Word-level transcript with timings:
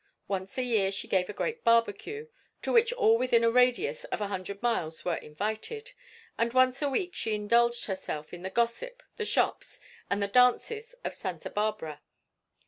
Once 0.27 0.57
a 0.57 0.63
year 0.63 0.91
she 0.91 1.07
gave 1.07 1.29
a 1.29 1.31
great 1.31 1.63
barbecue, 1.63 2.27
to 2.63 2.71
which 2.71 2.91
all 2.93 3.19
within 3.19 3.43
a 3.43 3.51
radius 3.51 4.03
of 4.05 4.19
a 4.19 4.25
hundred 4.29 4.59
miles 4.63 5.05
were 5.05 5.17
invited, 5.17 5.91
and 6.39 6.53
once 6.53 6.81
a 6.81 6.89
week 6.89 7.13
she 7.13 7.35
indulged 7.35 7.85
herself 7.85 8.33
in 8.33 8.41
the 8.41 8.49
gossip, 8.49 9.03
the 9.17 9.25
shops, 9.25 9.79
and 10.09 10.19
the 10.19 10.27
dances 10.27 10.95
of 11.03 11.13
Santa 11.13 11.51
Barbara. 11.51 12.01